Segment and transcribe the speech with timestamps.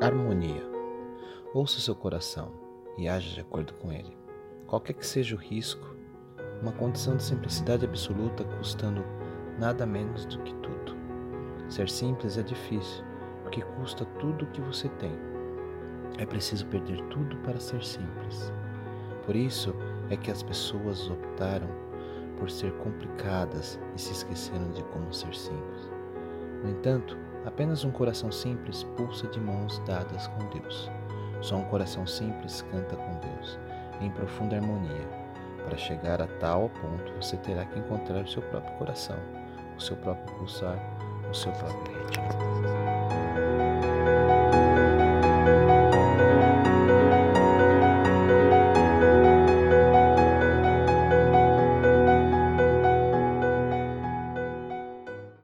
[0.00, 0.62] Harmonia.
[1.52, 2.52] Ouça seu coração
[2.96, 4.16] e haja de acordo com ele.
[4.68, 5.96] Qualquer que seja o risco,
[6.62, 9.04] uma condição de simplicidade absoluta custando
[9.58, 10.96] nada menos do que tudo.
[11.68, 13.04] Ser simples é difícil,
[13.42, 15.18] porque custa tudo o que você tem.
[16.18, 18.52] É preciso perder tudo para ser simples.
[19.26, 19.74] Por isso
[20.10, 21.83] é que as pessoas optaram
[22.38, 25.90] por ser complicadas e se esqueceram de como ser simples.
[26.62, 30.90] No entanto, apenas um coração simples pulsa de mãos dadas com Deus.
[31.40, 33.58] Só um coração simples canta com Deus,
[34.00, 35.24] em profunda harmonia.
[35.64, 39.18] Para chegar a tal ponto, você terá que encontrar o seu próprio coração,
[39.76, 40.78] o seu próprio pulsar,
[41.30, 42.53] o seu próprio ritmo.